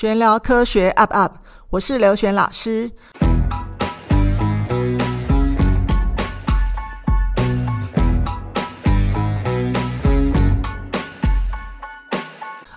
[0.00, 1.30] 玄聊科学 UP UP，
[1.68, 2.90] 我是刘璇老师。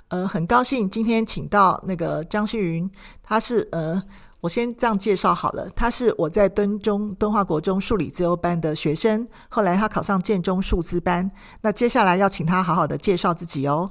[0.09, 2.91] 呃，很高兴今天请到那个张希芸，
[3.23, 4.03] 他是呃，
[4.41, 11.31] 我先这样介绍好了，他是我在敦中敦化国中数理资优班的学生，后来他考上建中数资班，
[11.61, 13.89] 那接下来要请他好好的介绍自己哦。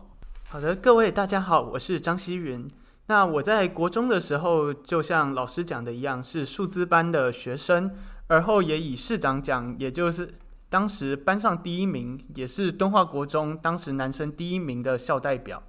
[0.51, 2.69] 好的，各位大家好，我是张希芸。
[3.13, 7.95] 那我在国中的时候，就像老师讲的一样，是数资班的学生，
[8.29, 10.33] 而后也以市长奖，也就是
[10.71, 15.63] 当时班上第一名，也是敦化国中当时男生第一名的校代表。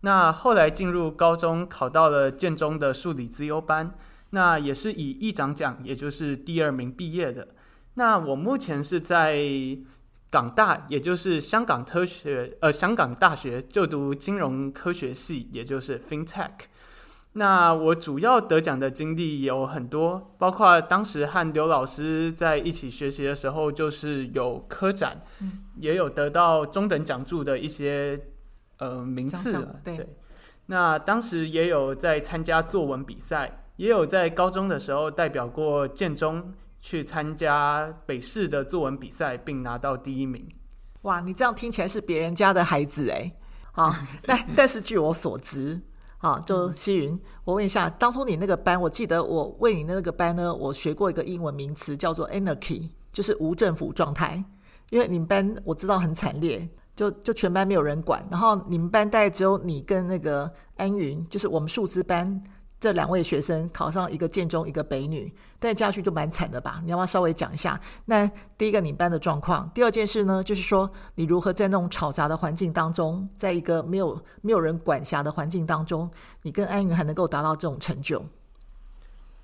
[0.00, 3.92] 那后来进入高中，考到了建中的数理资优班，
[4.30, 7.46] 那也是以议长奖，也就是第二名毕业的。
[7.94, 9.38] 那我目前是在
[10.28, 16.50] 港大，也就是香港科学，呃，香港大学就读金融科学系，也就是 FinTech。
[17.34, 28.20] 那我主要得奖的经历有很多，包括当时和刘老师在一起学习的时候，就是有科展，嗯、也有得到中等奖助的一些
[28.78, 29.52] 呃名次。
[29.84, 30.08] 对，对，
[30.66, 40.44] 那当时也有在参加作文比赛，也有在高中的时候代表过建中去参加北市的作文比赛，并拿到第一名。
[41.02, 43.32] 哇，你这样听起来是别人家的孩子哎，
[43.74, 45.80] 啊， 但但是据我所知。
[46.22, 54.44] 好，就希芸，我问一下，当初你那个班，我记得我为你那个班呢，我学过一个英文名词叫做 “anarchy”，就是无政府状态。
[54.90, 62.42] 因为你们班我知道很惨烈，就就全班没有人管，然后你们班大概只有你跟那个安云，就是我们数字班。
[62.80, 66.80] 这两位学生考上一个建中，一个北女，但下去就蛮惨的吧？
[66.82, 67.78] 你要不要稍微讲一下？
[68.06, 78.24] 那第一个你班的状况，第二件事呢，就是说你如何在那种吵杂的环境当中，在一个没有没有人管辖的环境当中，你跟安芸还能够达到这种成就？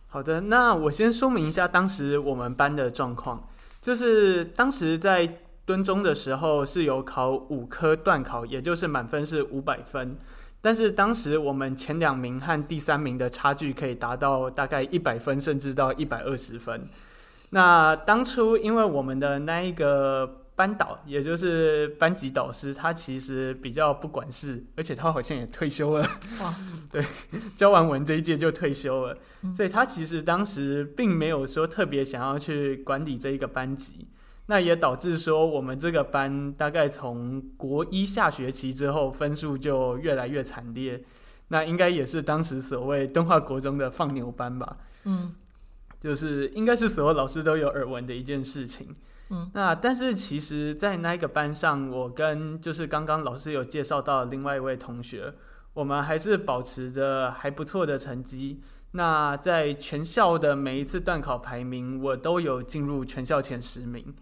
[0.07, 3.47] 好的，那我先说明一下当时我们班的状况，
[3.83, 10.17] 就是当时在敦中的时候是有考五科段考，也就是满分是五百分。
[10.67, 16.83] 但是当时我们前两名和第三名的差距可以达到大概一百分，甚至到一百二十分。
[17.51, 26.03] 那当初因为我们的那一个班导，也就是班级导师，他其实比较不管事，而且他好像也退休了。
[26.43, 26.53] 哇，
[26.91, 27.05] 对，
[27.57, 29.17] 教完文这一届就退休了，
[29.55, 34.09] 所以他其实当时并没有说特别想要去管理这一个班级。
[34.47, 41.03] 那也导致说，我们这个班大概从国一下学期之后，分数就越来越惨烈。
[41.49, 44.77] 那应该也是当时所谓敦化国中的放牛班吧？
[45.05, 45.35] 嗯，
[46.01, 48.95] 就是应该是所有老师都有耳闻的一件事情。
[49.31, 55.35] 嗯，那但是其实，在那个班上，我跟就是刚刚老师有介绍到另外一位同学，
[55.75, 58.61] 我们还是保持着还不错的成绩。
[58.93, 64.15] 那在全校的每一次段考排名，我都有进入全校前十名。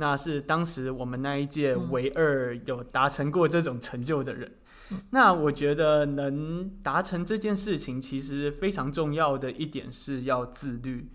[0.00, 4.52] 那是当时我们那一届唯二有达成过这种成就的人。
[4.90, 4.98] 嗯。
[5.10, 11.10] 那我觉得能达成这件事情，其实非常重要的一点是要自律。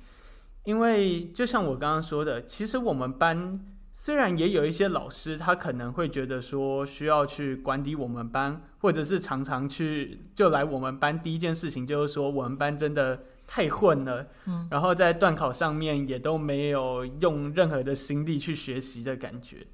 [0.65, 3.59] 因为就像我刚刚说的，其实我们班
[3.93, 13.23] 虽然也有一些老师，他可能会觉得说需要去管理我们班，或者是常常去就来我们班，第一件事情就是说我们班真的。
[13.45, 19.67] 太混了，嗯，然后在段考上面也都没有用任何的心力去学习的感觉。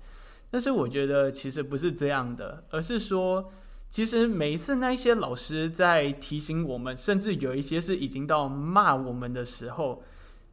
[0.52, 3.52] 但是我觉得其实不是这样的，而是说，
[3.90, 10.04] 其实每一次那些老师在提醒我们，甚至有一些是已经到骂我们的时候，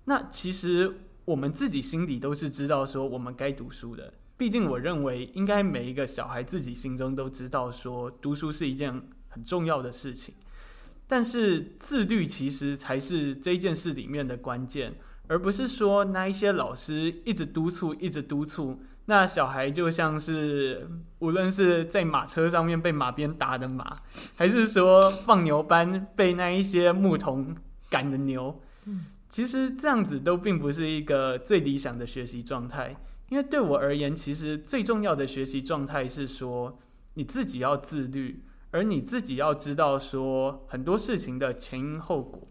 [0.04, 4.12] 那其实我们自己心里都是知道说我们该读书的。
[4.36, 10.34] 毕竟我认为，应该每一个小孩自己心中都知道说读书是一件很重要的事情。
[11.08, 14.94] 但是自律其实才是这件事里面的关键，
[15.28, 20.88] 而不是说那一些老师一直督促，一直督促，那小孩就像是
[21.20, 23.98] 无论是在马车上面被马鞭打的马，
[24.36, 27.54] 还是说放牛班被那一些牧童
[27.88, 28.60] 赶的牛，
[29.28, 32.96] 其实这样子都并不是一个最理想的学习状态。
[33.28, 36.78] 因为对我而言，其实最重要的学习状态是说
[37.14, 38.42] 你自己要自律。
[38.76, 42.46] 而你自己要知道说很多事情的前因后果，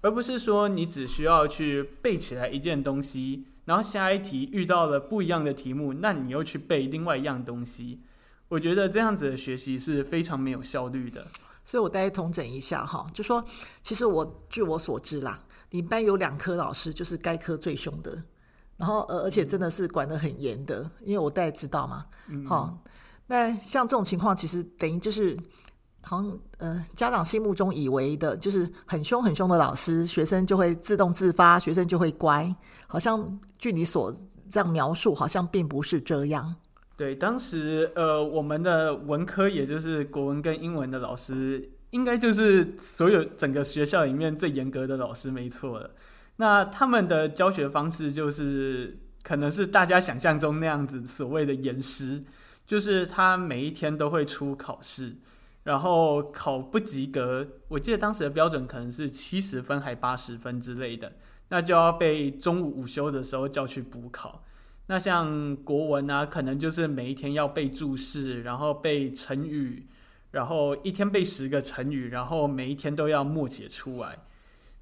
[0.00, 7.96] 而不是说你只需要去背起来一件东西，然后下一题遇到了不一样的题目，那你又去背另外一样东西。
[8.48, 11.28] 我觉得这样子的学习是非常没有效率的。
[11.64, 13.44] 所以我大概统整一下哈，就说
[13.80, 18.20] 其实我据我所知啦，你班有两科老师就是该科最凶的，
[18.78, 22.06] 然后而而且真的是管得很严的，因为我大概知道嘛。
[22.46, 22.90] 好、嗯，
[23.28, 25.38] 那像这种情况，其实等于就是。
[26.08, 32.50] 好像呃，家长心目中以为的就是很凶很凶的老师，学生就会自动自发，学生就会乖。
[32.86, 34.10] 好像据你所
[34.48, 36.56] 这样描述，好像并不是这样。
[36.96, 45.90] 对，当时呃，我们的文科也就是国文跟英文的老师，应该就是所有整个学校里面最严格的老师，没错了。
[46.36, 52.24] 那他们的教学方式就是可能是大家想象中那样子，所谓的严师，
[52.66, 55.14] 就是他每一天都会出考试。
[55.68, 61.12] 然后考不及格，我记得当时的标准可能是七十分还八十分之类的，
[61.50, 64.42] 那就要被中午午休的时候叫去补考。
[64.86, 69.84] 那像国文啊，可能就是每一天要背注释，然后背成语，
[70.30, 74.20] 然后一天背十个成语，然后每一天都要默写出来。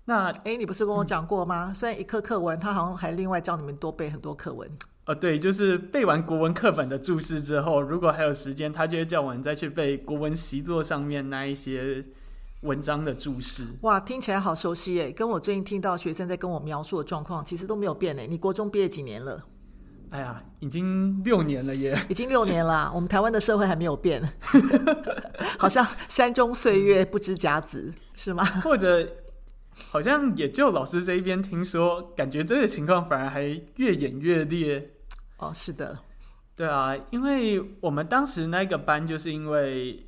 [0.04, 1.74] 那哎，你不是跟我讲过吗？
[1.74, 4.70] 虽然一课课文，他好像还另外教你们多背很多课文。
[5.06, 12.04] 呃，对，就是背完国文课本的注释之后，如果还有时间，他就会叫我们再去背国文习作上面那一些
[12.62, 13.62] 文章的注释。
[13.82, 15.12] 哇，听起来好熟悉耶！
[15.12, 18.26] 跟我最近听到学生在跟我描述的状况，其实都没有变耶。
[18.28, 19.40] 你国中毕业几年了？
[20.10, 21.96] 哎呀，已经六年了耶！
[22.08, 24.20] 已经六年了，我们台湾的社会还没有变，
[25.56, 28.44] 好像山中岁月不知甲子，是吗？
[28.60, 29.08] 或者？
[29.90, 33.42] 好像也就老师这一边听说，感觉这个情况反而还
[33.76, 34.90] 越演越烈。
[35.38, 35.94] 哦，是的，
[36.54, 40.06] 对啊，因为我们当时那个班，就是因为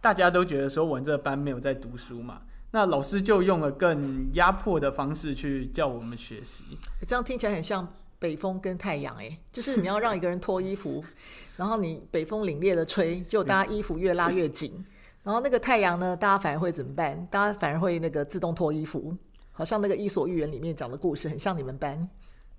[0.00, 6.64] 大家都觉得说我们这个班没有在读书嘛，那老师就用了更压迫的方式去叫我们学习。
[7.06, 11.04] 这样听起来很像北风跟太阳，哎，就是你要让一个人脱衣服，
[11.58, 14.84] 然后你北风凛冽的吹，就大家衣服越拉越紧。
[15.24, 17.26] 然后那个太阳呢，大家反而会怎么办？
[17.30, 19.16] 大家反而会那个自动脱衣服，
[19.52, 22.08] 好像那个《伊索寓言》里面讲的故事，很像你们班。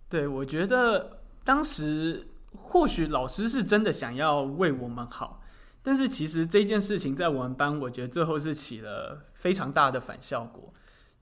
[0.08, 5.42] 对，我觉得当时或许老师是真的想要为我们好，
[5.82, 10.74] 但是其实这件事情在我们班，我觉得最后是起了非常大的反效果。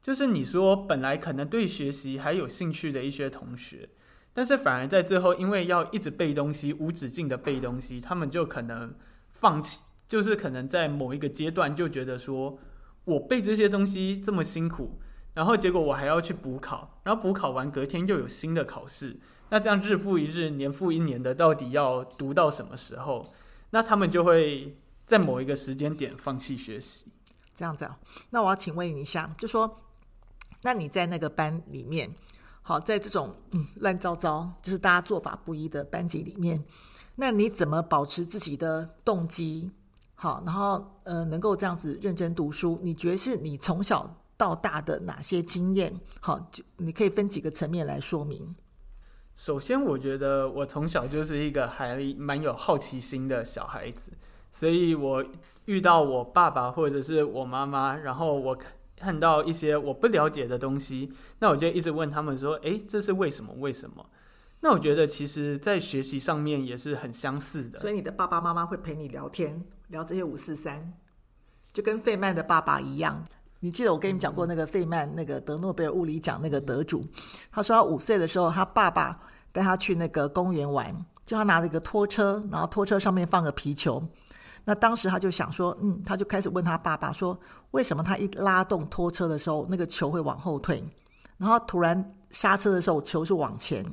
[0.01, 3.89] 就是你说本来可能对学习还有兴趣的一些同学，
[4.33, 8.93] 但是反而在最后因为要一直背东西，无止境的背东西，他们就可能
[9.29, 9.79] 放弃。
[10.07, 12.59] 就是可能在某一个阶段就觉得说，
[13.05, 14.99] 我背这些东西这么辛苦，
[15.35, 19.21] 然后结果我还要去补考，然后补考完隔天又有新的考试，
[19.51, 23.21] 那这样日复一日、年复一年的，到底要读到什么时候？
[23.71, 27.05] 那他们就会在某一个时间点放弃学习。
[27.53, 27.97] 这样子啊？
[28.29, 29.81] 那我要请问你一下，就说，
[30.63, 32.09] 那你在那个班里面，
[32.61, 36.63] 好，在这种嗯乱糟糟，就是大家做法不一的班级里面，
[37.15, 39.69] 那你怎么保持自己的动机？
[40.15, 45.99] 好，然后呃，能够这样子认真读书，你觉得是你从小到大的哪些经验？
[46.21, 48.55] 好，就你可以分几个层面来说明。
[49.35, 54.11] 首先，我觉得我从小就是一个还蛮有好奇心的小孩子，
[54.51, 55.25] 所以我
[55.65, 58.57] 遇到我爸爸或者是我妈妈，然后我
[58.95, 63.53] 看到一些我不了解的东西，那我就一直问他们说：“诶，这是为什么？
[63.55, 64.05] 为什么？”
[64.63, 67.79] 那我觉得，其实，在学习上面也是很相似的。
[67.79, 70.93] 所以，你的爸爸妈妈会陪你聊天，聊这些五四三，
[71.73, 73.23] 就跟费曼的爸爸一样。
[73.63, 76.99] 你记得我跟你讲过那个费曼，那个得诺贝尔物理奖那个得主，
[77.51, 79.19] 他说他五岁的时候，他爸爸
[79.51, 80.93] 带他去那个公园玩，
[81.23, 84.03] 就他拿了一个拖车，然后拖车上面放个皮球。
[84.65, 90.83] 那当时他就想说，嗯，他就开始问他爸爸说，为什么他一拉动拖车的时候，那个球会往后退，
[91.37, 93.85] 然后突然刹车的时候，球是往前。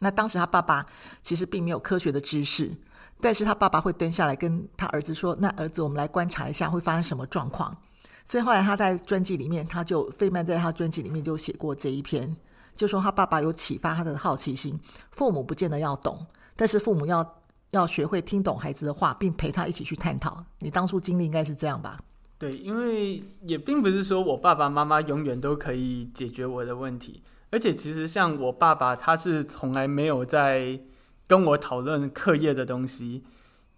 [0.00, 0.84] 那当时他爸爸
[1.22, 2.76] 其实并没有科学的知识，
[3.20, 7.76] 但是他爸爸会蹲下来跟他儿子说：“那儿子，我们来观察一下会发生什么状况。”
[8.24, 12.34] 所以后来他在专辑里面，他就费曼在他专辑里面就写过这一篇，
[12.74, 14.80] 就说他爸爸有启发他的好奇心。
[15.10, 16.26] 父母不见得要懂，
[16.56, 20.44] 但是父母要要学会听懂孩子的话，并陪他一起去探讨。
[20.60, 21.98] 你当初经历应该是这样吧？
[22.38, 27.22] 对，因为也并不是说我爸爸妈妈永远都可以解决我的问题。
[27.50, 30.80] 而且其实像我爸爸，他是从来没有在
[31.26, 33.22] 跟我讨论课业的东西，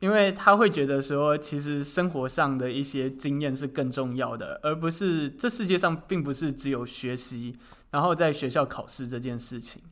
[0.00, 7.56] 因为他会觉得说，其实生活上的一些经验是更重要的，而不是这世界上并不是只有学习，
[7.90, 9.82] 然后在学校考试这件事情。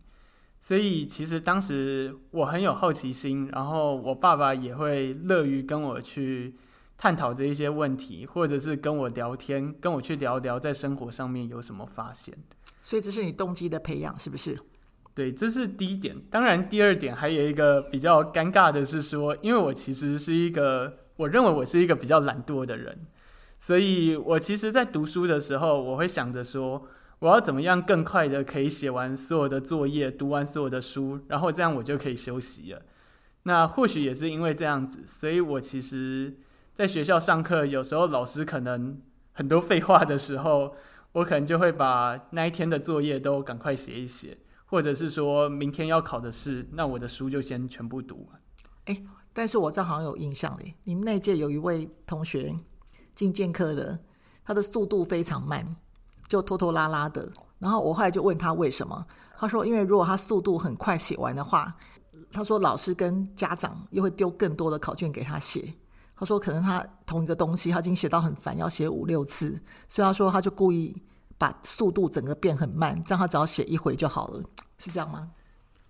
[0.61, 6.55] 所以其实当时我很有好奇心，然后我爸爸也会乐于跟我去
[6.97, 12.35] 探讨这一些问题，或者是跟我聊天，跟我去聊聊在生活上面有什么发现。
[12.83, 14.59] 所以这是你动机的培养，是不是？
[15.15, 16.13] 对，这是第一点。
[16.29, 23.07] 当然，第二点还有一个比较尴尬的是说，因为我其实是一个，我认为我是一个比较懒惰的人，
[23.57, 26.89] 所以我其实在读书的时候，我会想着说，
[27.21, 32.83] 我要怎么样更快的可以写完所有的作业，读完所有的书，然后这样我就可以休息了。
[33.45, 36.35] 那或许也是因为这样子，所以我其实
[36.73, 39.01] 在学校上课，有时候老师可能
[39.33, 40.75] 很多废话的时候，
[41.13, 44.39] 我可能就会把那一天的作业都赶快写一写，
[44.75, 48.41] 或者是说明天要考的试，那我的书就先全部读完。
[48.87, 49.03] 哎，
[49.33, 52.53] 但是我这好像有印象嘞，你们那届有一位同学
[53.15, 53.97] 进建科的，
[54.45, 55.77] 他的速度非常慢，
[56.27, 57.31] 就拖拖拉拉的。
[57.61, 59.07] 然后我后来就问他为什么，
[59.39, 61.73] 他说因为如果他速度很快写完的话，
[62.33, 65.73] 他说老师跟家长又会丢更多的考卷给他写。
[66.17, 71.01] 他说：“可能他同一个东西，他已经写到很烦，要写五六次，所以他说他就故意
[71.39, 74.41] 把速度整个变很慢，这样他只要写一回就好了，
[74.79, 75.31] 是这样吗？”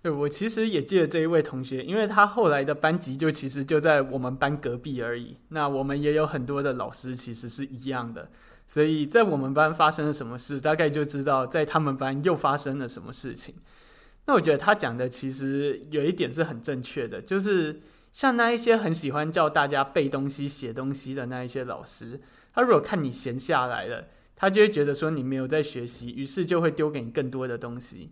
[0.01, 5.37] 对，我其实也记得这一位同学，因为他后来的班级就其实就在我们班隔壁而已。
[5.49, 8.29] 那我们也有很多的老师其实是一样的，
[8.67, 13.55] 所以在我们班发生了什么事，大概就知道在他们班又发生了什么事情。
[14.25, 17.81] 那我觉得他讲的其实有一点是很正确的，就是。
[18.15, 22.21] 像那一些很喜欢叫大家背东西、写东西的那一些老师，
[22.53, 28.11] 他如果看你闲下来了，他就会觉得说你没有在学习，于是就会丢给你更多的东西。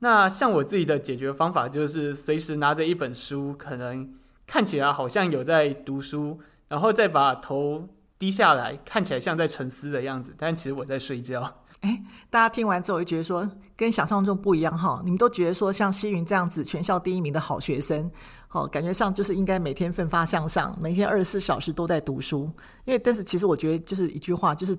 [0.00, 4.12] 那像我自己的解决方法就是随时拿着一本书，可能
[4.46, 7.88] 看起来好像有在读书，然后再把头
[8.18, 11.62] 低下来，看起来像在沉思的样子，但其实我在睡觉。
[11.80, 18.10] 哎，大家听完之后会觉得说跟想象中不一样哈，你们都觉得说像希云这样子全校第一名的好学生。
[18.48, 22.50] 好，感觉上就是应该每天奋发向上，每天二十四小时都在读书。
[22.84, 24.76] 因为，但是其实我觉得就是一句话，就是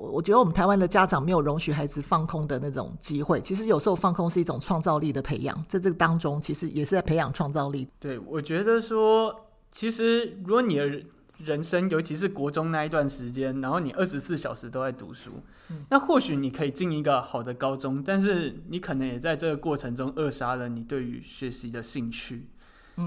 [0.00, 3.38] 我我觉得我们台湾的家长没有容许孩子放空的那种机会。
[3.38, 7.86] 其实有时候放空是一种创造力的培养，在这个当中，其实也是在培养创造力。
[7.98, 11.02] 对，我觉得说，其实如果你的
[11.36, 15.32] 人生，尤其是国中那一段时间，然后你二十四小时都在读书，
[15.68, 22.48] 嗯，那或许你可以进一个好的高中，但是你可能也在这个过程中扼杀了你对于学习的兴趣。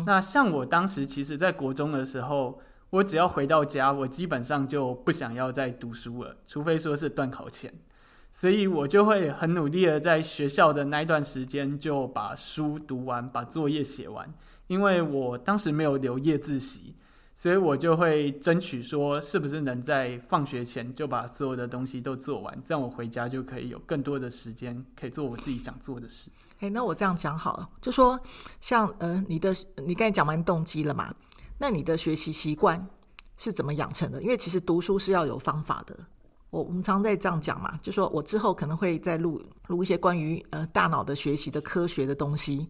[0.08, 2.60] 那像我当时，其实，在国中的时候，
[2.94, 7.74] 我只要回到家，我基本上就不想要再读书了，除非说是段考前，
[8.32, 14.32] 所以我就会很努力的在学校的那一段时间就把书读完，把作业写完，
[14.68, 16.96] 因为我当时没有留夜自习。
[17.36, 26.30] 所以我就会争取说，是不是能在放学前就把所有的东西都做完，这样我回家就可以有更多的时间，可以做我自己想做的事。
[26.60, 28.20] 哎，那我这样讲好了，就说
[28.62, 29.52] 像呃，你的
[29.84, 31.12] 你刚才讲完动机了嘛？
[31.64, 32.86] 那你的学习习惯
[33.38, 34.22] 是怎么养成的？
[34.22, 35.98] 因为其实读书是要有方法的。
[36.50, 42.68] 我我们常在这样讲嘛，就说我之后可能会再录录一些关于呃大脑的学习的科学的东西。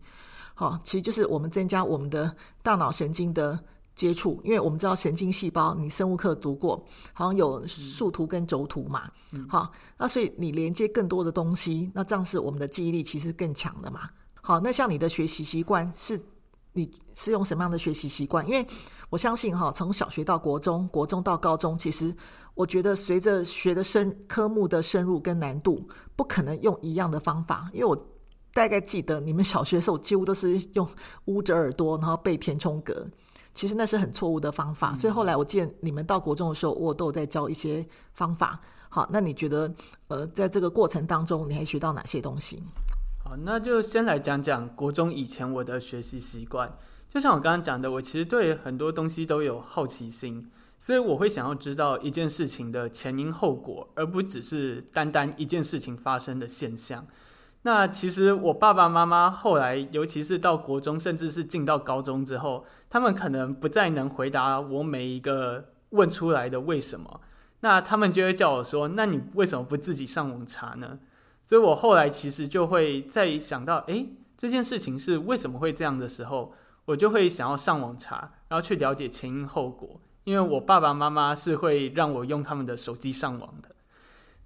[0.54, 2.32] 好，其实就是我们增加我们的
[2.62, 3.60] 大脑神经的。
[3.96, 6.84] 接触，因为我们知道神经细胞，你生物课读过，
[7.14, 14.10] 好像有树图跟轴图嘛，嗯、好，那所以你连接更多的东西，那这样是我们的记忆力其实更强的嘛。
[14.42, 16.20] 好，那像你的学习习惯是，
[16.74, 18.46] 你是用什么样的学习习惯？
[18.48, 18.66] 因为
[19.10, 22.14] 我相信哈，从小学到国中，国中到高中，其实
[22.56, 27.70] 我觉得随着学的深科目的深入跟难度，不可能用一样的方法。
[27.74, 27.96] 因为我
[28.54, 30.88] 大概记得你们小学的时候，几乎都是用
[31.26, 33.06] 捂着耳朵，然后背填充格。
[33.54, 38.60] 其实那是很错误的方法，所以后来我见你们到国中的时候，我都有在教一些方法。
[38.90, 39.72] 好，那你觉得，
[40.08, 42.64] 呃，在这个过程当中，你还学到哪些东西？
[43.36, 46.72] 那就先来讲讲国中以前我的学习习惯。
[47.10, 50.50] 就像我刚刚讲的，我其实对很多东西都有好奇心，
[50.80, 57.06] 所以我会想要知道一件事情的前因后果，而不只是单单一件事情发生的现象。
[57.62, 67.22] 那其实我爸爸妈妈后来，尤其是到国中，甚至是进到高中之后，他们可能不再能回答我每一个问出来的为什么。
[67.60, 71.00] 那他们就会叫我说：“那你为什么不自己上网查呢？”
[71.54, 76.52] 所以我后来其实就会再想到，诶，这件事情是为什么会这样的时候，
[76.86, 80.02] 我就会想要上网查，然后去了解前因后果。
[80.24, 83.70] 因为我爸爸妈妈是会让我用他们的手机上网的。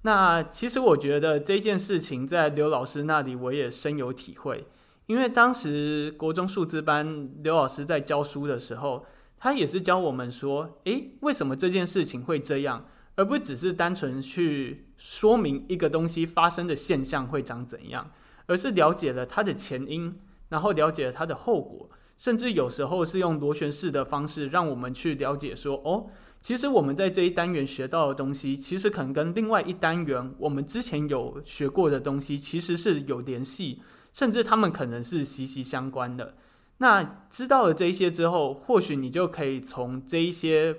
[0.01, 4.67] 那其实我觉得这件事情在刘老师那里我也深有体会，
[5.05, 9.05] 因为当时国中数字班刘老师在教书的时候，
[9.37, 12.85] 他也是教我们说，诶，为什么这件事情会这样，
[13.15, 18.11] 而不只是单纯去说明一个东西发生的现象会长怎样，
[18.47, 26.07] 而是了解了它的前因，然后了解了它的后果，甚至有时候是用螺旋式的方式让我们去了解说，哦。
[26.39, 33.81] 其实我们在这一单元学到的东西，其实可能跟另外一单元我们之前有学过的东西，其实是有联系，
[34.13, 36.35] 甚至他们可能是息息相关的。
[36.77, 40.77] 那知道了这一些之后，或许你就可以从这一些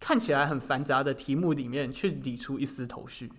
[0.00, 3.30] 看起来很繁杂的题目里面去理出一丝头绪。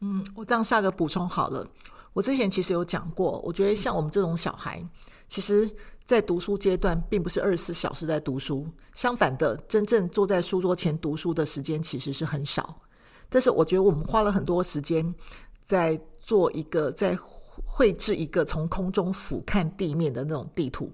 [0.00, 1.66] 嗯，我这样下个补充好了。
[2.12, 4.84] 我之前其实有讲过，我觉得像我们这种小孩，
[5.28, 5.70] 其实
[6.04, 12.80] 在读书阶段并不是二十四小时在读书，相反的，真正坐在书桌前读书的时间其实是很少。
[13.28, 15.14] 但是我觉得我们花了很多时间
[15.60, 17.16] 在做一个，在
[17.64, 20.90] 绘制一个从空中俯瞰地面的那种地图。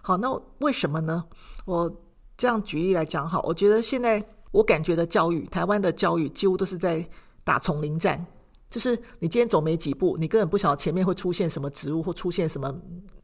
[0.00, 0.30] 好，那
[0.60, 1.22] 为什么呢？
[1.66, 1.94] 我
[2.38, 7.06] 这样举例来讲，好，我觉得现在我感觉的教育，台湾的教育几乎都是在
[7.48, 8.22] 打丛林战。
[8.68, 12.70] 就是你今天走没几步，你根本不晓得前面会出现什么植物或出现什么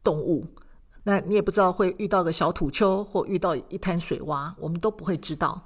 [0.03, 0.43] 动物，
[1.03, 5.61] 那你也不知道会遇到个小土丘或遇到一滩水洼，我们都不会知道。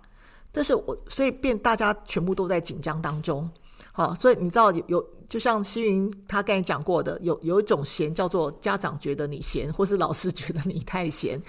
[0.51, 3.49] 但是我所以变大家全部都在紧张当中，
[3.93, 11.41] 好，所以你知道有有就像希云他刚才讲过的，有有一种闲叫做家长觉得你闲，或是老师觉得你太闲，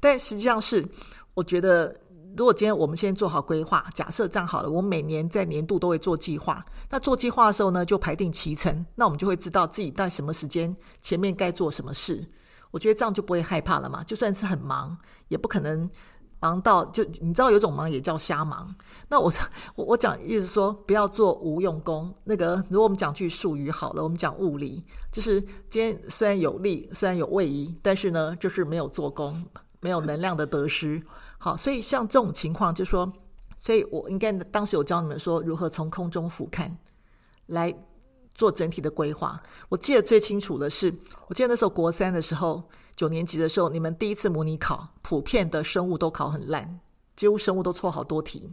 [0.00, 0.82] 但实际上是
[1.34, 1.94] 我觉得。
[2.36, 6.64] 如果今天我们先做好规划，假设这样好了，我每年在年度都会做计划。
[6.90, 12.28] 那做计划的时候呢，就排定期程，那我们就会知道自己在什么时间前面该做什么事。
[12.72, 14.02] 我觉得这样就不会害怕了嘛。
[14.02, 14.98] 就算是很忙，
[15.28, 15.88] 也不可能
[16.40, 18.74] 忙到就你知道有种忙也叫瞎忙。
[19.08, 19.32] 那我
[19.76, 22.12] 我我讲意思说，不要做无用功。
[22.24, 29.44] 那个如果我们讲句术语好了，我们讲物理，就是今天虽然有力，虽然有位移，但是呢，就是没有做功，
[29.78, 31.00] 没有能量的得失。
[31.44, 33.12] 好，所以像这种情况，就说，
[33.58, 36.70] 所以我应该当时有教你们说如何从空中俯瞰
[37.48, 37.70] 来
[38.34, 39.38] 做整体的规划。
[39.68, 40.90] 我记得最清楚的是，
[41.28, 42.62] 我记得那时候国三的时候，
[42.96, 46.80] 九年级的时候，你们第一次模拟考，普遍的生物都考很烂，
[47.14, 48.50] 几乎生物都错好多题。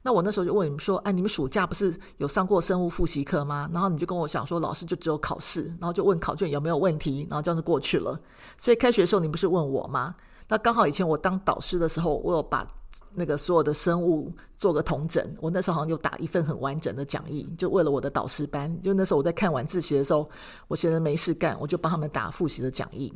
[0.00, 3.68] 那我那时候就问你们说，哎，你们暑假不是有上过生物复习课吗？
[3.70, 8.18] 然后你就跟我讲说，老师就只有考试，然后就问考卷有没有问题，然后这样就过去了。
[8.56, 10.14] 所以开学的时候，你不是问我吗？
[10.46, 12.66] 那刚好以前我当导师的时候，我有把
[13.14, 15.26] 那个所有的生物做个统整。
[15.40, 18.80] 我那时候好像有打一份很完整的讲义，就为了我的导师班。
[18.82, 20.28] 就那时候我在看晚自习的时候，
[20.68, 23.12] 我闲着没事干，我就帮他们打复习的讲义。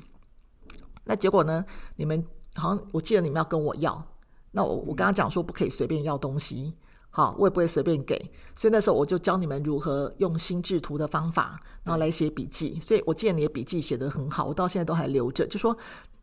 [1.04, 1.64] 那结果呢？
[1.96, 4.02] 你们好像我记得你们要跟我要，
[4.50, 6.74] 那我我刚刚讲说不可以随便要东西，
[7.10, 8.18] 好，我也不会随便给。
[8.56, 12.80] 所以那时候我就教你们如何用心智图的方法，然后来写笔记。
[12.80, 15.76] 所以我记得你的笔记写得很好，我到现在都还留着，就说。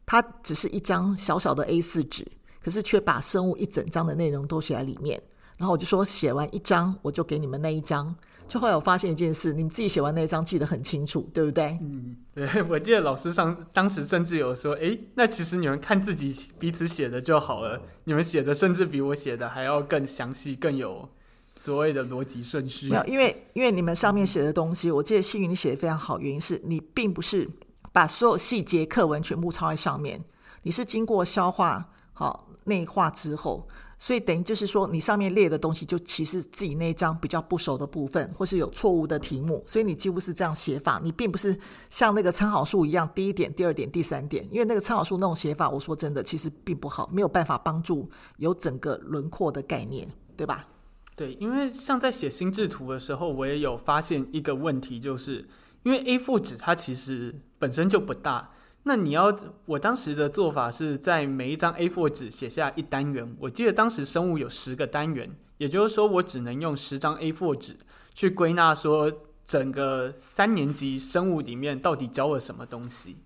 [0.06, 2.26] 它只是一张小小的 A 四纸，
[2.64, 5.22] 可是却把生物一整张的内容都写在里面。
[5.58, 8.14] 然后我就说，写完一张，我就给你们那一张。
[8.48, 11.80] 就后来我发现一件事，你们自己写完那一张记得很清楚，对不对？
[11.82, 12.62] 嗯， 对。
[12.64, 17.82] 我记得老师上当时甚至有说，诶，那其实你们看自己彼此写的就好了。
[18.04, 21.10] 你们写的甚至比我写的还要更详细，更有
[21.56, 22.90] 所谓的逻辑顺序。
[22.90, 27.50] 没有，因为因为你们上面写的东西，我记得幸运你写的非常好，原因是你并不是。
[27.96, 30.22] 把所有细节课文全部抄在上面，
[30.64, 33.66] 你是经过消化好内化之后，
[33.98, 41.58] 所以等于就是说，你上面列的东西就其实自己那一张比较不熟的部分，或是有错误的题目，所以你几乎是这样写法，你并不是
[41.90, 50.06] 像那个参考书一样，第一点、第二点、第三点，因为那个参考书那种写法，我说真的，其实并不好，没有办法帮助有整个轮廓的概念，
[50.36, 50.68] 对吧？
[51.16, 55.46] 对，因为像在写心智图的时候，我也有发现一个问题，就是。
[55.86, 58.50] 因为 A4 纸它其实本身就不大，
[58.84, 59.32] 那你要
[59.66, 63.24] 我当时的做法是在每一张 A4 纸写下一单元。
[63.40, 67.78] 我记得当时生物有十个单元，也就是说我只能用十张 A4 纸
[68.16, 69.12] 去归纳说
[69.46, 73.18] 整个三年级生物里面到底教了什么东西。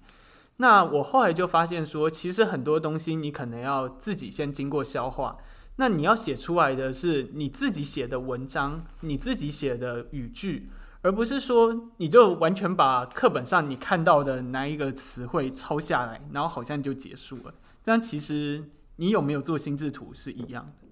[0.57, 5.37] 那我后来就发现说，其实很多东西你可能要自己先经过消化，
[5.77, 10.67] 那你要写出来的是你自己写的文章，你自己写的语句。
[11.01, 17.53] 而不是说你就完全把课本上你看到的哪一个词汇抄下来，然后好像就结束了。
[17.83, 20.87] 但其实你有没有做心智图是一样的。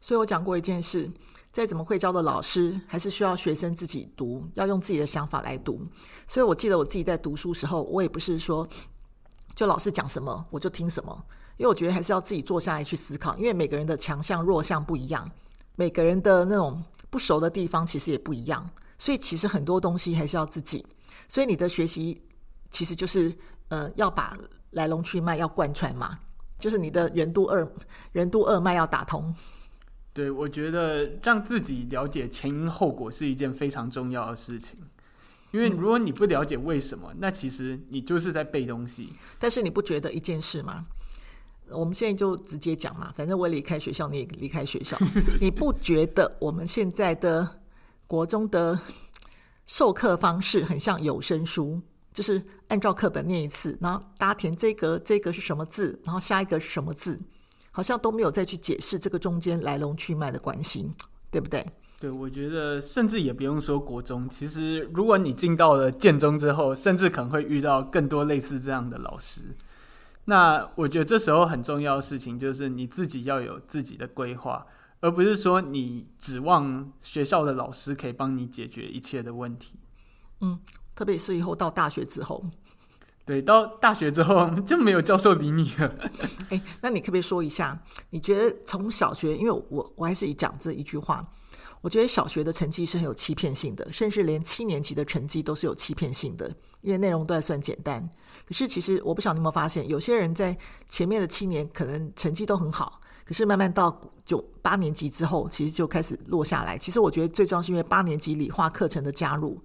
[0.00, 1.10] 所以我讲过一件事，
[1.52, 5.86] 再怎么会教的老师，还是需要学生自己读，要用自己的想法来读。
[6.26, 8.66] 所以我记得我自己在读书时候，我也不是说
[9.54, 11.24] 就老师讲什么我就听什么，
[11.58, 15.30] 因为我觉得还是要自己坐下来去思考，因为每个人的强项弱项不一样，
[15.74, 18.70] 每个人的那种不熟的地方其实也不一样。
[18.98, 20.84] 所以其实很多东西还是要自己，
[21.28, 22.22] 所以你的学习
[22.70, 23.34] 其实就是
[23.68, 24.36] 呃要把
[24.70, 26.18] 来龙去脉要贯穿嘛，
[26.58, 27.66] 就是你的任督二
[28.12, 29.34] 任督二脉要打通。
[30.12, 34.78] 对，我觉得让自己了解前因后果是一件非常重要的事情，
[35.50, 39.10] 因为如果你不了解为什么，那其实你就是在背东西。
[39.38, 40.86] 但是你不觉得一件事吗？
[41.68, 44.96] 我们现在就直接讲嘛，反正我离开学校，你也离开学校，
[45.38, 47.60] 你不觉得我们现在的？
[48.06, 48.78] 国中的
[49.66, 51.80] 授课方式很像有声书，
[52.12, 57.20] 就是按照课本念一次，然后大家填这个，这个是什么字，然后下一个是什么字，
[57.72, 60.90] 好像都没有再去解释这个中间来龙去脉的关系，
[61.30, 61.66] 对不对？
[61.98, 69.56] 对，我觉得甚至也不用说国中，其实如果你进到了建中之后，甚至可能会遇到更多类似这样的老师。
[70.26, 74.66] 那我觉得这时候很重要的事情就是你自己要有自己的规划，
[75.00, 79.74] 而不是说你指望学校的老师可以帮你解决一切的问题。
[80.40, 80.58] 嗯，
[80.94, 82.44] 特别是以后到大学之后，
[83.24, 85.94] 对，到大学之后就没有教授理你了。
[86.50, 87.80] 哎，那你可不可以说一下，
[88.10, 91.26] 你觉得从小学，因为我我还是以讲这一句话。
[91.82, 98.08] 我觉得小学的成绩是很有欺骗性的，甚至连七年级的成绩都是有欺骗性的，因为内容都还算简单。
[98.44, 100.56] 可是其实我不晓得你有没有发现，有些人在
[100.88, 106.78] 前面的七年可能成绩都很好，可是慢慢到九八年级之后，其实就开始落下来。
[106.78, 109.60] 其实我觉得最重要是因为八年级理化课程的加入。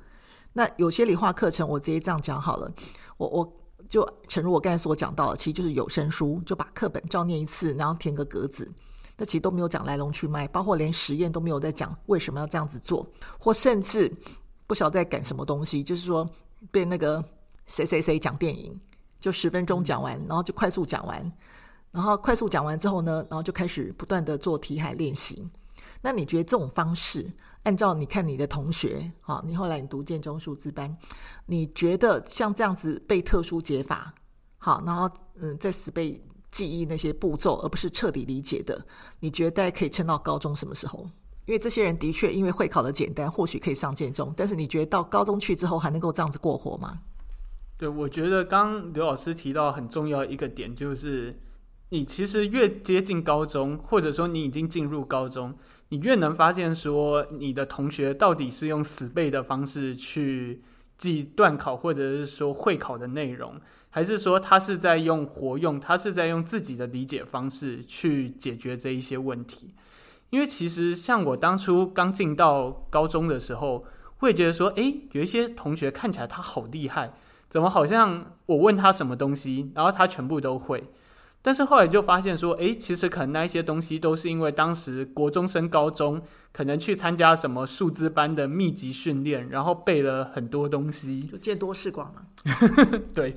[0.54, 2.70] 那有些理化课程，我直接这样讲好了，
[3.18, 3.54] 我我
[3.88, 8.70] 就诚如我刚才所讲到的，其实就是有声书，就把课本照念一次，然后填个格子。
[9.16, 13.06] 那其实都没有讲来龙去脉，包括连实验都没有在讲为什么要这样子做，
[13.38, 14.12] 或甚至
[14.66, 15.84] 不晓得在赶什么东西。
[15.84, 16.28] 就是说，
[16.72, 17.24] 被那个
[17.68, 18.78] 谁谁谁讲电影，
[19.20, 21.32] 就十分钟讲完，然后就快速讲完，
[21.92, 25.48] 然后快速讲完之后呢，然后就开始不断的做题海练习。
[26.02, 27.32] 那你觉得这种方式，
[27.64, 30.96] 按照你看你的同学，好，你后来你读建中数字班，
[31.46, 34.14] 你觉得像这样子背特殊解法，
[34.58, 36.22] 好，然后嗯，再死背。
[36.52, 38.86] 记忆那些步骤，而不是彻底理解的。
[39.22, 41.10] 你觉得大家可以撑到高中什么时候？
[41.46, 44.34] 因为这些人的确因为会考的简单，或许可以上建中。
[44.36, 47.00] 但是你觉得到高中去之后还能够这样子过活吗？
[47.78, 51.34] 对，我觉得刚刘老师提到很重要一个点，就是
[51.94, 55.54] 你其实越接近高中，或者说你已经进入高中，
[55.90, 60.62] 你越能发现说你的同学到底是用死背的方式去
[60.98, 63.60] 记段考，或者是说会考的内容。
[63.90, 69.76] 还是说他是在用活用，他是在用自己的理解方式去解决这一些问题。
[70.30, 73.84] 因为其实像我当初刚进到高中的时候，
[74.20, 77.12] 会觉得说，诶，有一些同学看起来他好厉害，
[77.50, 80.86] 怎么好像我问他什么东西，然后他全部都会。
[81.44, 92.24] 但是后来就发现说，诶，其实可能那一些东西都是因为当时国中升高中，可能去参加什么数资班的密集训练，然后背了很多东西，就见多识广了。
[93.12, 93.34] 对，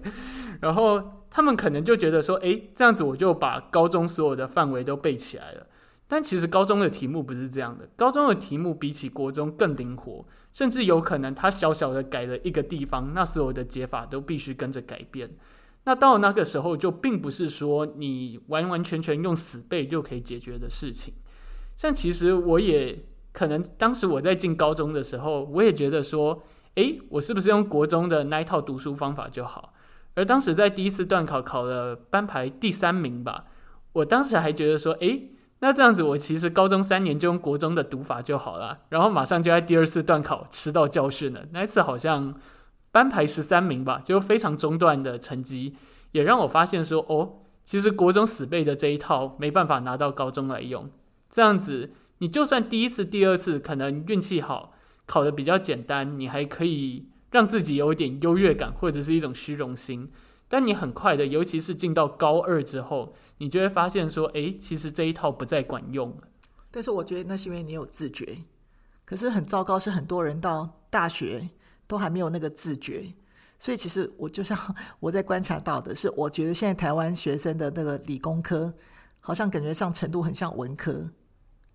[0.61, 5.67] 然后他们可能就觉得说，诶，这样子我就把高中所有的范围都背起来了。
[6.07, 15.31] 但其实高中的题目不是这样的，高中的题目比起国中更灵活，甚至有可能他小小的改了一个地方，那所有的解法都必须跟着改变。
[15.87, 21.13] 那到那个时候，就并不是说你完完全全用死背就可以解决的事情。
[21.77, 26.43] 像其实我也可能当时我在进高中的时候，我也觉得说，
[26.77, 29.75] 诶，我是不是用国中的那一套读书方法就好？
[30.15, 33.45] 而当时在第一次段考考了班排第三名吧，
[33.93, 41.45] 我当时还觉得说，诶，那这样子我其实高中三年就用国中的读法就好了，然后马上就在第二次段考吃到教训了。
[41.53, 42.35] 那一次好像。
[42.95, 45.75] 班排十三名吧，就非常中段的成绩，
[46.13, 50.89] 也让我发现说，哦，其实国中死背的这一套没办法拿到高中来用。
[51.29, 54.71] 这样子，你就算第一次、第二次可能运气好，
[55.07, 60.13] 考得比较简单，你还可以让自己有一点优越感，或者是一种虚荣心。
[60.47, 66.17] 但你很快的，尤其是进到高二之后，你就会发现说，哎，其实这一套不再管用。
[66.71, 68.39] 但是我觉得那是因为你有自觉，
[69.05, 71.51] 可是很糟糕，是很多人到大学。
[71.87, 73.15] 都还没有那个自觉，
[73.59, 74.59] 所以其实我就像
[75.01, 78.73] 我在观察到的是，我觉得现在台湾学生的那个理工科，
[79.21, 81.11] 好像感觉上程度很像文科。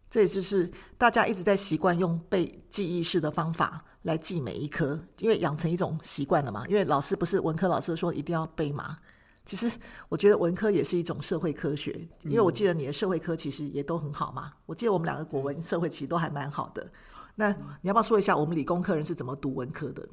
[0.09, 6.65] 这也就是大家一直在习惯用背记忆式的方法来记每一科，因为养成一种习惯了嘛。
[6.67, 8.97] 因为老师不是文科老师说一定要背嘛。
[9.45, 9.71] 其实
[10.09, 14.51] 我觉得文科也是一种社会科学，因为我记得你的社会科其实也都很好嘛。
[14.65, 16.91] 我记得我们两个国文社会其实都还蛮好的。
[17.39, 20.05] 那你要不要说一下我们理工科人是怎么读文科的？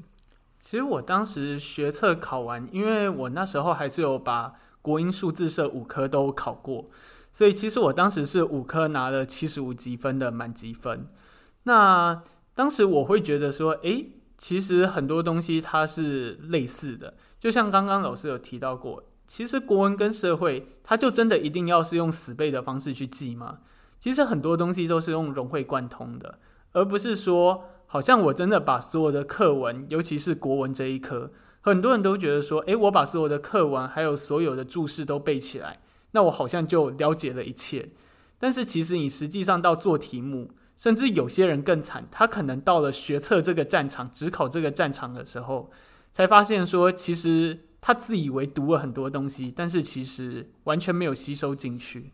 [0.61, 6.85] 其实我当时学测考完，因为我那时候还是有把国英数自社五科都考过，
[7.33, 11.09] 所以其实我当时是五科拿了七十五级分的满级分。
[11.65, 12.23] 那
[12.55, 23.59] 当时我会觉得说，诶，其实很多东西它是类似的，就像刚刚老师有提到过，其实国文跟社会，它就真的一定要是用死背的方式去记吗？
[23.99, 26.39] 其实很多东西都是用融会贯通的。
[26.77, 37.89] 而不是说，好像我真的把所有的课文，尤其是国文这一科，很多人都觉得说，诶，我把所有的课文还有所有的注释都背起来，那我好像就了解了一切。
[38.39, 45.71] 但是其实你实际上到做题目，甚至有些人更惨，他可能到了学测这个战场，只考这个战场的时候，
[46.13, 52.13] 才发现说，其实他自以为读了很多东西，但是其实完全没有吸收进去。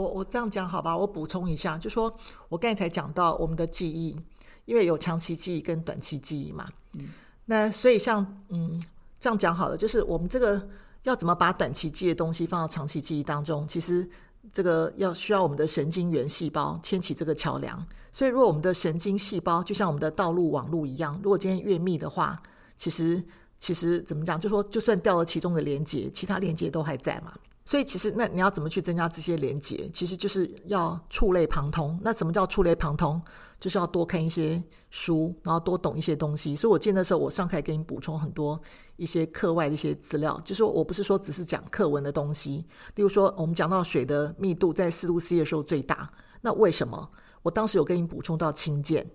[0.00, 0.96] 我我这样讲好吧？
[0.96, 2.14] 我补充一下，就说
[2.48, 4.16] 我刚才才讲到我们的记忆，
[4.64, 6.66] 因为有长期记忆跟短期记忆嘛。
[6.94, 7.08] 嗯。
[7.44, 8.82] 那所以像嗯
[9.18, 10.68] 这样讲好了，就是我们这个
[11.02, 14.08] 要怎么把短期记忆的东西放到长期记忆当中，其实
[14.52, 17.84] 这个要需要我们的神经元细胞牵起这个桥梁。
[18.12, 22.40] 所以如果我们的神经细胞就像我们的道路网路一样，如果今天越密的话，
[22.76, 23.22] 其实
[23.58, 24.40] 其实怎么讲？
[24.40, 27.32] 就说就算掉了其中的连接，其他连接都还在嘛。
[27.64, 29.88] 所以其实，那你要怎么去增加这些连接？
[29.92, 31.96] 其实就是要触类旁通。
[32.02, 33.20] 那什么叫触类旁通？
[33.60, 36.56] 就是要多看一些书，然后多懂一些东西。
[36.56, 38.60] 所以我记得那时候我上课给你补充很多
[38.96, 42.64] 一些课外的一些资料，就是我不是说只是讲课文的东西。
[42.96, 47.10] 例如说，我们讲到水的密度在四度 C 的时候最大，那为什么？
[47.42, 49.08] 我当时有跟你补充到氢键，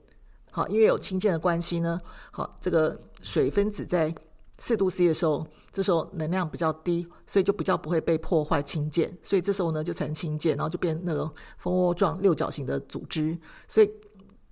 [0.51, 1.99] 好，因为有氢键的关系呢，
[2.31, 4.13] 好，这个水分子在
[4.59, 5.45] 四度 C 的时候。
[5.75, 13.37] 这时候能量比较低，所以就比较不会被破坏氢键，所以这时候呢就成氢键，然后就变那个蜂窝状六角形的组织。
[13.67, 13.91] 所以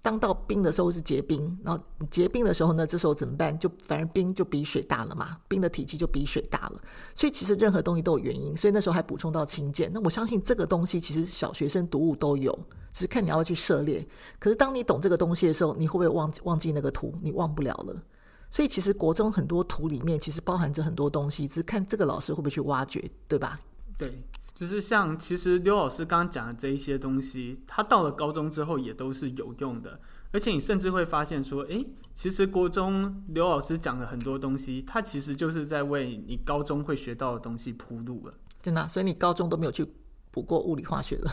[0.02, 1.82] 当到冰的时候是结冰，然后
[2.12, 3.58] 结冰的时候呢，这时候怎么办？
[3.58, 6.82] 就反而冰就比水大了嘛，冰的体积就比水大了。
[7.16, 9.90] 所以其实任何东西都有原因，所以那时候还补充到氢键。
[9.94, 12.52] 那我相信这个东西其实小学生读物都有，
[12.92, 14.06] 只是看你要不要去涉猎。
[14.40, 17.18] 可是当你懂这个东西的时候，你会不会忘记忘记那个图？
[17.22, 18.04] 你忘不了了。
[18.54, 23.60] 所以其实国中很多图里面其实包含着很多东西，只是看这个老师会不会去挖掘，对吧？
[23.98, 24.20] 对，
[24.54, 30.00] 就是像其实刘老师刚刚讲的这一些东西，他到了高中之后也都是有用的，
[30.32, 38.36] 而且你甚至会发现说，诶，其实国中刘老师讲的很多东西，他其实就是在为你高中会学到的东西铺路了。
[38.62, 38.88] 真的啊？
[38.88, 39.84] 所以你高中都没有去
[40.30, 41.32] 补过物理化学了？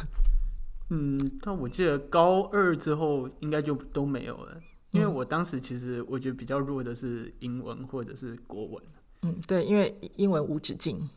[0.88, 4.58] 嗯，但我记得高二之后应该就都没有了。
[4.92, 8.82] 因为我当时其实我觉得比较弱的是英文或者是国文。
[9.22, 11.08] 嗯，对，因为英文无止境。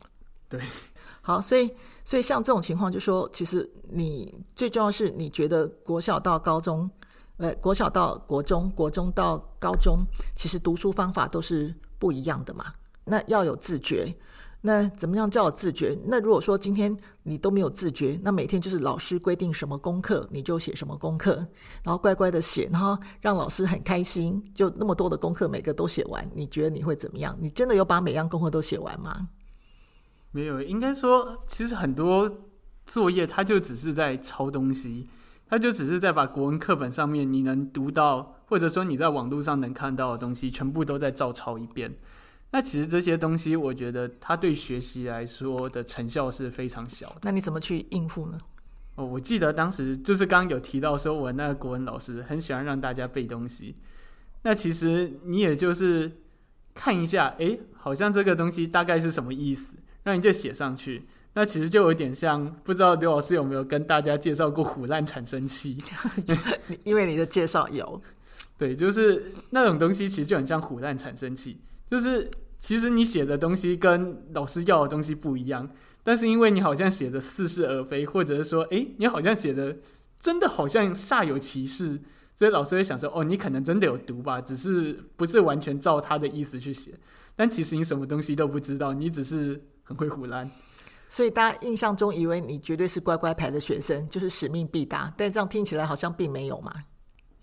[0.48, 0.60] 对，
[1.22, 1.70] 好，所以
[2.04, 6.88] 所以像这种情况，就说其实你最重要是你觉得国小到高中，
[7.38, 10.04] 呃，国小到国中，国中到高中，
[10.36, 12.74] 其实读书方法都是不一样的嘛。
[13.04, 14.14] 那要有自觉。
[14.66, 15.94] 那怎么样叫自觉？
[16.06, 21.34] 那如果说今天你都没有自觉，那每天就是老师规定什么功课你就写什么功课，
[21.82, 27.36] 然后乖乖的写，然后让老师很开心，就那么多的功课每个都写完，你觉得你会怎么样？
[27.38, 29.28] 你真的有把每样功课都写完吗？
[30.30, 32.38] 没有，应该说其实很多
[32.86, 35.06] 作业它就只是在抄东西，
[35.46, 41.94] 它就只是在把国文课本上面你能读到，或者说你在网络上能看到的东西，全部都在照抄一遍。
[42.54, 47.16] 那其实这些东西，我觉得它对学习来说的成效是非常小的。
[47.22, 48.38] 那你怎么去应付呢？
[48.94, 53.74] 哦，我记得当时就是刚刚有提到说，我那个国文老师很喜欢让大家背东西。
[54.42, 56.08] 那其实你也就是
[56.74, 61.08] 看一下，诶，好像这个东西大概是什么意思，那你就写上去。
[61.32, 65.76] 那其实就有点像，不知道刘老师有没有跟大家介绍过虎烂产生器？
[66.84, 68.00] 因为你的介绍有。
[68.56, 71.58] 对，就是那种东西，其实就很像虎烂产生器，
[71.90, 72.30] 就是。
[72.64, 75.68] 其实你写的东西跟老师要的东西不一样，
[76.02, 79.76] 但是因为你好像写的似是而非，或者是说，诶，你好像写的
[80.18, 82.00] 真的好像煞有其事，
[82.34, 86.94] 所以老师会想说，哦，你可能真的有读吧，只是不是完全照他的意思去写。
[87.36, 90.50] 但其实你什么东西都不知道，你只是很会胡乱。
[91.06, 96.72] 所以大家印象中以为你绝对是乖乖牌的学生，就是使命必达，但这样听起来好像并没有嘛。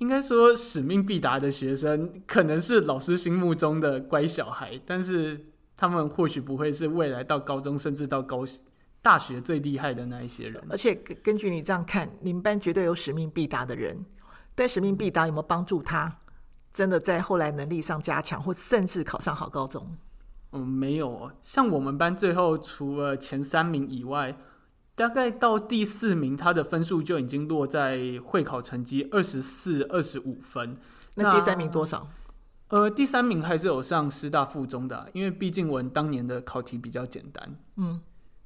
[0.02, 5.40] 应该说，使命必达的学生可能是老师心目中的乖小孩，但是
[5.78, 8.44] 他们或许不会是未来到高中甚至到高
[9.04, 10.60] 大学最厉害的那一些人。
[10.72, 14.04] 而且根据你这样看，你们班绝对有使命必达的人，
[14.56, 16.18] 但使命必达有没有帮助他
[16.74, 19.86] 真的在后来能力上加强，或甚至考上好高中？
[20.54, 21.32] 嗯，没有。
[21.44, 24.36] 像我们班最后除了前三名以外。
[25.02, 30.78] 大概到第四名，他的分数就已经落在会考成绩二十四、二十五分。
[31.16, 32.08] 那第三名多少？
[32.68, 37.58] 呃，第三名还是有上师大附中的，因为毕竟我们当年的考题比较简单。
[37.78, 38.00] 嗯，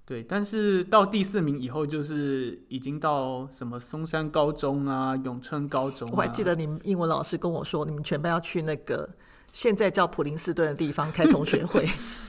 [0.05, 0.23] 对。
[0.23, 6.13] 但是到第四名以后，就是已经到什么松山高中啊、永春高中啊。
[6.15, 9.09] 我还记得你们英文老师跟我说，你们全班要去那个
[9.51, 11.85] 现在叫普林斯顿的地方开同学会。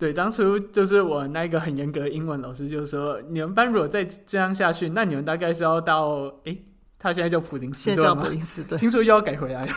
[0.00, 6.58] 对，当初就是我那个很严格的英文老师就说，你们班如果再这样下去，那你们大概是要到诶，
[6.98, 7.96] 他现在叫普林斯顿吗？
[7.96, 9.74] 现在叫普林斯顿，听说又要改回来了。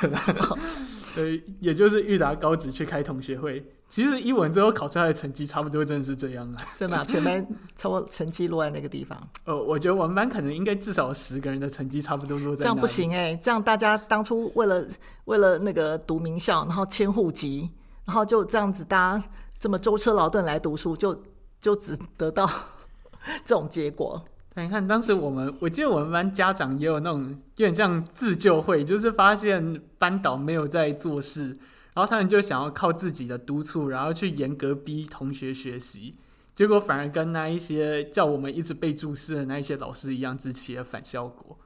[1.14, 3.62] 对，也就是裕达高职去开同学会。
[3.90, 6.64] 其实英文最后考出来的成绩差不多，真的是这样啊。
[6.78, 9.22] 真的，全班差不多成绩落在那个地方。
[9.44, 12.64] 呃， 我觉得我们班可能应该至少十个人的成绩差不多落在。
[12.64, 14.88] 这样不行哎，这样大家当初为了
[15.26, 17.70] 为了那个读名校，然后迁户籍，
[18.06, 19.24] 然后就这样子大家。
[19.64, 21.18] 这么舟车劳顿来读书，就
[21.62, 22.46] 就只得到
[23.46, 24.22] 这种结果。
[24.56, 31.58] 你看，当时我们，我记得我们班家长也有那种有点像自救会，就是发现班导没有在做事，
[31.94, 36.14] 然后他们就想要靠自己的督促，然后去严格逼同学学习，
[36.58, 41.58] 结果反而跟那一些叫我们一直被注视的那一些老师一样，只起了反效果。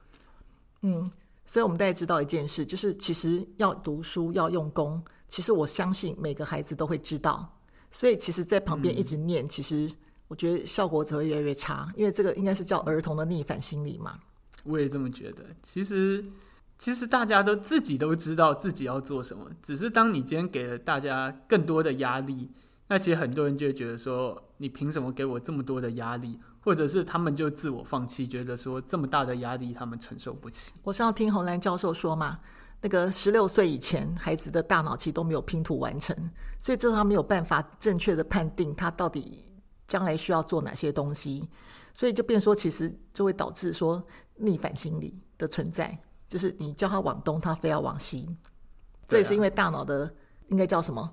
[0.82, 1.10] 嗯，
[1.44, 7.57] 所以我们大家知道一件事，就是其实要读书要用功，其实我相信每个孩子都会知道，
[7.90, 9.90] 所以其实，在旁边一直念，嗯、其实。
[10.28, 14.18] 我觉得效果只会越来越差，因为这个应该是叫儿童的逆反心理嘛。
[14.62, 15.42] 我也这么觉得。
[15.62, 16.22] 其实，
[16.76, 22.50] 其实大家都自己都知道自己要做什么，只是当你今天给了大家更多的压力，
[22.88, 26.38] 那其实很多人就会觉得说，你凭什么给我这么多的压力？
[26.60, 30.72] 或者是他们就自我放弃，觉得说这么大的压力他们承受不起。
[30.82, 32.40] 我是要听洪兰教授说嘛，
[32.80, 36.14] 那个十六岁以前孩子的大脑其实都没有拼图完成，
[36.58, 39.44] 所以这他没有办法正确的判定他到底。
[39.88, 41.48] 将来需要做哪些东西，
[41.94, 48.36] 所以就变说，其实就会导致说逆反心理的存在，就是你叫他往东，他非要往西。
[49.06, 50.14] 这也是因为大脑的
[50.48, 51.10] 应该叫什么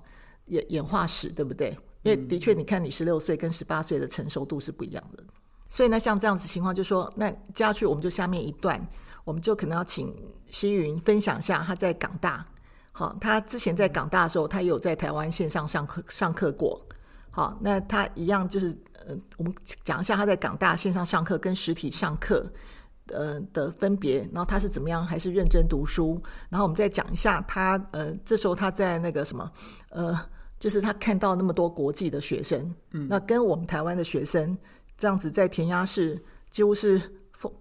[0.48, 1.70] 演演化史，对不对？
[2.02, 5.24] 因为的确，你看你十六岁跟十八岁的成熟度是不一样的。
[5.70, 8.86] 所以呢，像这样子情况，就说那接下去我们就下面一段，
[9.24, 10.14] 我们就可能要请
[10.56, 12.42] 希云分享一下他在港大，
[12.90, 16.80] 好，他之前在港大的时候，他也有在台湾线上上课上课过。
[17.30, 18.74] 好，那他一样就是，
[19.06, 22.50] 呃，我们讲一下他在港大线上上课跟实体上课，
[23.08, 29.52] 呃的分别，然后他是怎么样，还是认真读书，然后我们再讲一下他，呃，这时候他在那个什么，
[29.90, 30.18] 呃，
[30.58, 34.56] 就是他看到那么多国际的学生，嗯，那跟我们台湾的学生
[34.96, 36.98] 这样子在填鸭式，几乎是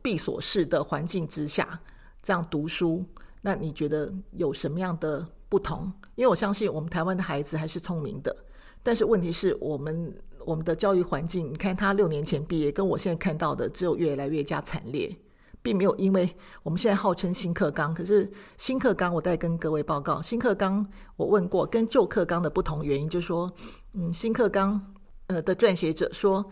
[0.02, 1.78] 闭锁式的环境之下
[2.26, 3.06] 这样读书，
[3.44, 5.94] 那你觉得有什么样的不同？
[6.16, 8.36] 因为我相信我们台湾的孩子还是聪明的。
[8.82, 10.12] 但是问题是我们
[10.44, 15.16] 我们的教育环境，你看他六年前毕业，跟我现在看到的只有越来越加惨烈，
[15.62, 20.84] 并没有因为我们现在号称新课纲，可是新课纲我再跟各位报告，新课纲
[21.16, 23.54] 我问过，跟旧课纲的不同原因就是说，
[23.94, 24.94] 嗯，新课纲
[25.28, 26.44] 呃的撰写者说，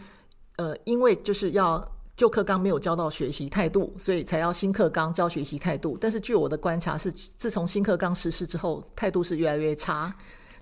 [0.58, 1.84] 呃，因为就是要
[2.16, 5.98] 旧课纲没有教到学习态度，所以才要新课纲教学习态度。
[6.00, 10.14] 但是据我的观察是，自从新课纲实施之后，态度是越来越差。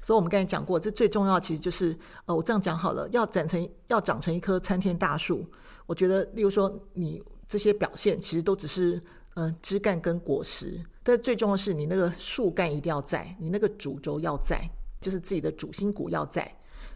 [0.02, 5.46] 所以，我们刚才讲过，这最重要其实就是，呃，我这样讲好了，要长成要长成一棵参天大树。
[5.86, 9.00] 我觉得，例如说，你这些表现其实都只是，
[9.36, 14.60] 呃，枝干跟果实，但最重要的是，你那个树干一定要在，你那个主轴要在，
[15.00, 16.52] 就是自己的主心骨要在。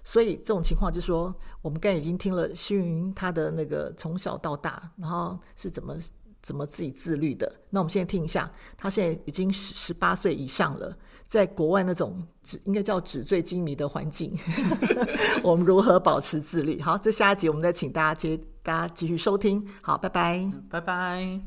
[0.05, 5.97] 所以，这种情况就是说，我们刚才已经听了希云他的那个从小到大，然后是怎么
[6.41, 7.51] 怎么自己自律的。
[7.71, 10.95] 那我们现在听一下，他现在已经十十八岁以上了。
[11.27, 14.37] 在国外那种纸应该叫纸醉金迷的环境，
[15.41, 16.79] 我们如何保持自律？
[16.79, 19.67] 好，这下一集我们再请大家接大家继续收听。
[19.81, 21.41] 好，拜拜，拜拜。